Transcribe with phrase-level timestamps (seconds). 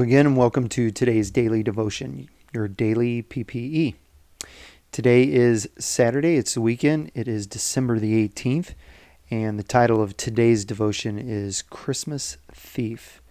[0.00, 3.94] Again, welcome to today's daily devotion, your daily PPE.
[4.92, 8.74] Today is Saturday, it's the weekend, it is December the 18th,
[9.30, 13.22] and the title of today's devotion is Christmas Thief.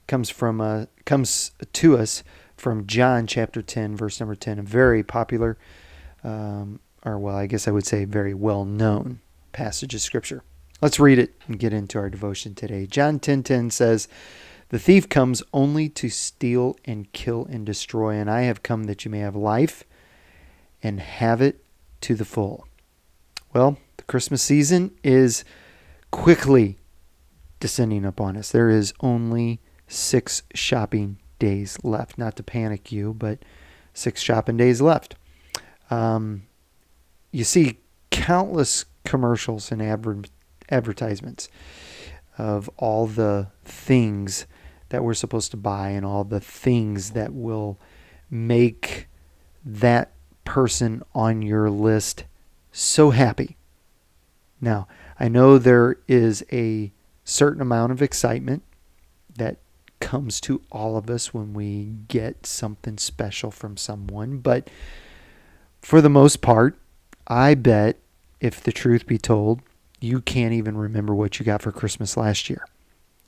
[0.00, 2.24] It comes from uh, comes to us
[2.56, 5.58] from John chapter 10, verse number 10, a very popular,
[6.24, 9.20] um, or well, I guess I would say very well known
[9.52, 10.42] passage of scripture.
[10.80, 12.86] Let's read it and get into our devotion today.
[12.86, 14.08] John 10:10 10, 10 says,
[14.74, 19.04] the thief comes only to steal and kill and destroy, and I have come that
[19.04, 19.84] you may have life
[20.82, 21.64] and have it
[22.00, 22.66] to the full.
[23.52, 25.44] Well, the Christmas season is
[26.10, 26.76] quickly
[27.60, 28.50] descending upon us.
[28.50, 32.18] There is only six shopping days left.
[32.18, 33.44] Not to panic you, but
[33.92, 35.14] six shopping days left.
[35.88, 36.48] Um,
[37.30, 37.78] you see
[38.10, 40.24] countless commercials and adver-
[40.68, 41.48] advertisements
[42.36, 44.46] of all the things
[44.94, 47.80] that we're supposed to buy and all the things that will
[48.30, 49.08] make
[49.64, 50.12] that
[50.44, 52.22] person on your list
[52.70, 53.56] so happy.
[54.60, 54.86] Now,
[55.18, 56.92] I know there is a
[57.24, 58.62] certain amount of excitement
[59.36, 59.56] that
[59.98, 64.70] comes to all of us when we get something special from someone, but
[65.82, 66.78] for the most part,
[67.26, 67.98] I bet
[68.38, 69.60] if the truth be told,
[70.00, 72.64] you can't even remember what you got for Christmas last year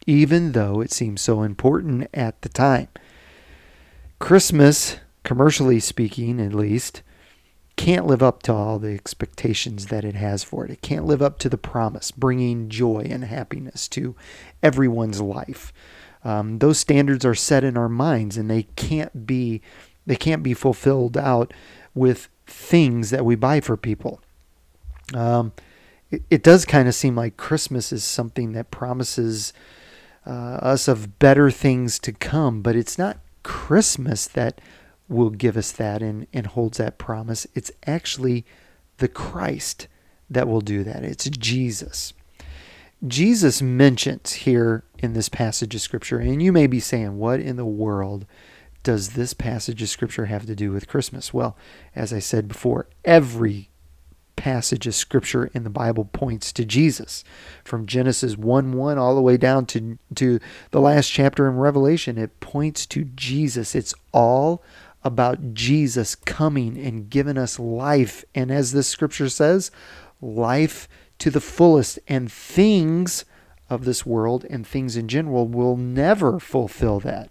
[0.07, 2.89] even though it seems so important at the time.
[4.19, 7.03] Christmas, commercially speaking at least,
[7.77, 10.71] can't live up to all the expectations that it has for it.
[10.71, 14.17] It can't live up to the promise, bringing joy and happiness to
[14.63, 15.73] everyone's life.
[16.25, 19.61] Um, those standards are set in our minds, and they can't be
[20.07, 21.53] they can't be fulfilled out
[21.95, 24.21] with things that we buy for people.
[25.15, 25.53] Um,
[26.11, 29.53] it, it does kind of seem like Christmas is something that promises
[30.27, 32.63] uh, us of better things to come.
[32.63, 34.61] But it's not Christmas that
[35.09, 37.47] will give us that and, and holds that promise.
[37.55, 38.45] It's actually
[38.99, 39.89] the Christ
[40.29, 41.05] that will do that.
[41.05, 42.13] It's Jesus.
[43.07, 47.57] Jesus mentions here in this passage of Scripture, and you may be saying, What in
[47.57, 48.27] the world
[48.83, 51.33] does this passage of Scripture have to do with Christmas?
[51.35, 51.57] Well,
[51.95, 53.71] as I said before, every
[54.37, 57.25] passage of scripture in the Bible points to Jesus.
[57.65, 60.39] From Genesis 1 1 all the way down to, to
[60.71, 63.75] the last chapter in Revelation, it points to Jesus.
[63.75, 64.63] It's all
[65.03, 68.25] about Jesus coming and giving us life.
[68.35, 69.71] And as this scripture says,
[70.21, 71.99] life to the fullest.
[72.09, 73.25] And things
[73.69, 77.31] of this world and things in general will never fulfill that.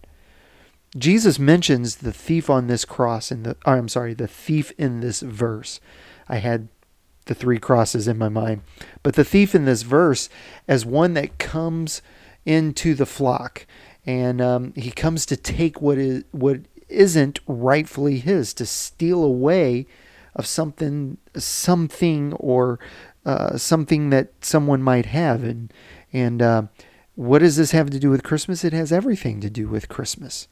[0.97, 5.19] Jesus mentions the thief on this cross in the I'm sorry, the thief in this
[5.19, 5.79] verse.
[6.27, 6.69] I had
[7.25, 8.61] the three crosses in my mind.
[9.03, 10.29] But the thief in this verse
[10.67, 12.01] as one that comes
[12.45, 13.65] into the flock,
[14.05, 19.87] and um, he comes to take what is what isn't rightfully his, to steal away
[20.35, 22.79] of something, something or
[23.25, 25.73] uh, something that someone might have, and
[26.13, 26.63] and uh,
[27.15, 28.63] what does this have to do with Christmas?
[28.63, 30.47] It has everything to do with Christmas.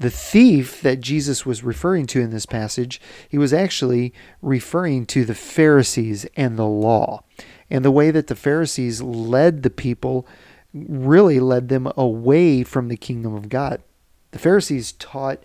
[0.00, 5.26] The thief that Jesus was referring to in this passage, he was actually referring to
[5.26, 7.22] the Pharisees and the law.
[7.68, 10.26] And the way that the Pharisees led the people
[10.72, 13.82] really led them away from the kingdom of God.
[14.30, 15.42] The Pharisees taught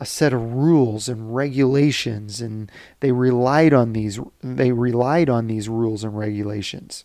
[0.00, 5.68] a set of rules and regulations and they relied on these they relied on these
[5.68, 7.04] rules and regulations.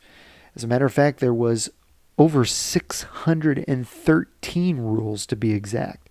[0.56, 1.70] As a matter of fact, there was
[2.18, 6.07] over 613 rules to be exact.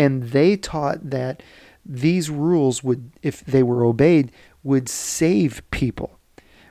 [0.00, 1.42] And they taught that
[1.84, 6.18] these rules would, if they were obeyed, would save people.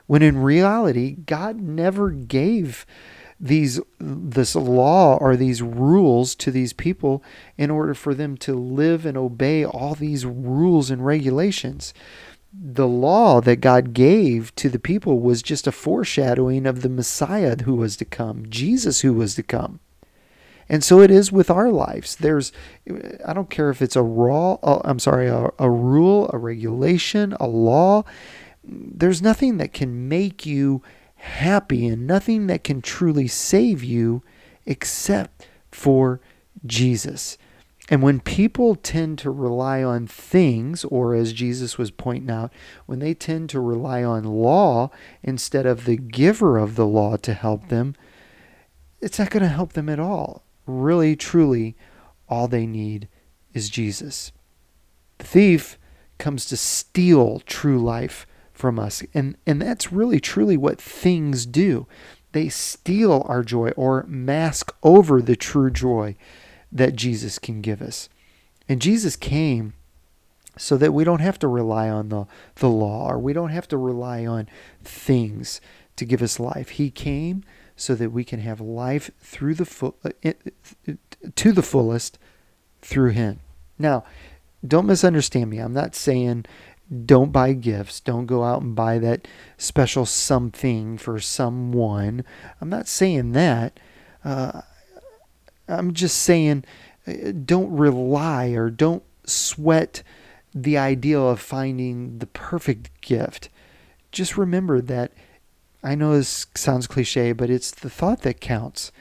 [0.08, 2.84] When in reality, God never gave
[3.38, 7.22] these this law or these rules to these people
[7.56, 11.94] in order for them to live and obey all these rules and regulations.
[12.52, 17.56] The law that God gave to the people was just a foreshadowing of the Messiah
[17.62, 19.78] who was to come, Jesus who was to come.
[20.70, 22.14] And so it is with our lives.
[22.14, 22.52] There's,
[23.26, 27.34] I don't care if it's a raw, uh, I'm sorry, a, a rule, a regulation,
[27.40, 28.04] a law.
[28.62, 30.80] There's nothing that can make you
[31.16, 34.22] happy and nothing that can truly save you
[34.64, 36.20] except for
[36.64, 37.36] Jesus.
[37.88, 42.52] And when people tend to rely on things, or as Jesus was pointing out,
[42.86, 44.92] when they tend to rely on law
[45.24, 47.96] instead of the giver of the law to help them,
[49.00, 50.44] it's not going to help them at all
[50.78, 51.76] really, truly,
[52.28, 53.08] all they need
[53.52, 54.32] is Jesus.
[55.18, 55.78] The thief
[56.18, 59.02] comes to steal true life from us.
[59.14, 61.86] And, and that's really, truly what things do.
[62.32, 66.14] They steal our joy or mask over the true joy
[66.70, 68.08] that Jesus can give us.
[68.68, 69.72] And Jesus came
[70.56, 72.26] so that we don't have to rely on the,
[72.56, 74.48] the law or we don't have to rely on
[74.84, 75.60] things
[75.96, 76.70] to give us life.
[76.70, 77.42] He came
[77.80, 80.92] so that we can have life through the uh,
[81.34, 82.18] to the fullest
[82.82, 83.40] through him.
[83.78, 84.04] Now,
[84.66, 85.58] don't misunderstand me.
[85.58, 86.44] I'm not saying
[87.06, 88.00] don't buy gifts.
[88.00, 92.24] Don't go out and buy that special something for someone.
[92.60, 93.80] I'm not saying that.
[94.24, 94.60] Uh,
[95.66, 96.64] I'm just saying
[97.06, 100.02] uh, don't rely or don't sweat
[100.54, 103.48] the ideal of finding the perfect gift.
[104.12, 105.12] Just remember that
[105.82, 108.92] I know this sounds cliche, but it's the thought that counts.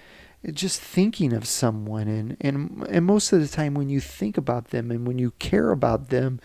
[0.53, 4.69] just thinking of someone and, and and most of the time when you think about
[4.69, 6.39] them and when you care about them,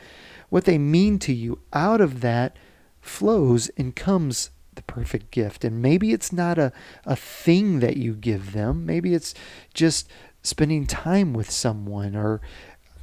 [0.48, 2.56] what they mean to you, out of that
[3.00, 5.64] flows and comes the perfect gift.
[5.64, 6.72] And maybe it's not a,
[7.04, 8.84] a thing that you give them.
[8.84, 9.34] Maybe it's
[9.72, 10.08] just
[10.42, 12.40] spending time with someone or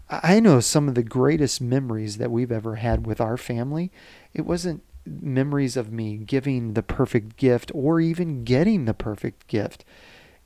[0.10, 3.92] I know some of the greatest memories that we've ever had with our family.
[4.34, 9.84] It wasn't memories of me giving the perfect gift or even getting the perfect gift.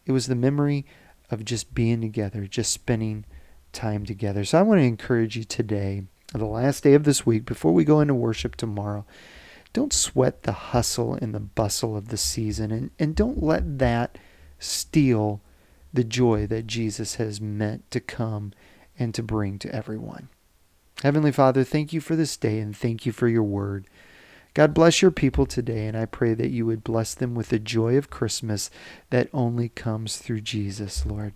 [0.05, 0.85] It was the memory
[1.31, 3.25] of just being together, just spending
[3.73, 4.45] time together.
[4.45, 6.03] So I want to encourage you today,
[6.33, 9.05] the last day of this week, before we go into worship tomorrow,
[9.73, 14.17] don't sweat the hustle and the bustle of the season and, and don't let that
[14.57, 15.41] steal
[15.93, 18.53] the joy that Jesus has meant to come
[18.97, 20.29] and to bring to everyone.
[21.03, 23.87] Heavenly Father, thank you for this day and thank you for your word.
[24.55, 27.59] God bless your people today, and I pray that you would bless them with the
[27.59, 28.71] joy of Christmas
[29.09, 31.33] that only comes through Jesus, Lord.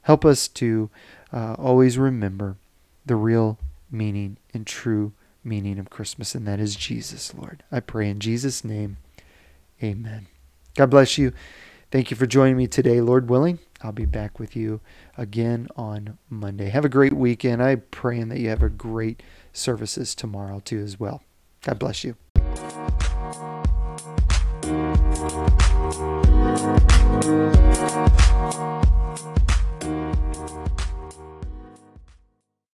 [0.00, 0.88] Help us to
[1.34, 2.56] uh, always remember
[3.04, 3.58] the real
[3.90, 5.12] meaning and true
[5.44, 7.62] meaning of Christmas, and that is Jesus, Lord.
[7.70, 8.96] I pray in Jesus' name,
[9.82, 10.28] amen.
[10.74, 11.34] God bless you.
[11.90, 13.58] Thank you for joining me today, Lord willing.
[13.82, 14.80] I'll be back with you
[15.18, 16.70] again on Monday.
[16.70, 17.62] Have a great weekend.
[17.62, 19.22] I'm praying that you have a great
[19.52, 21.22] services tomorrow too as well.
[21.60, 22.16] God bless you.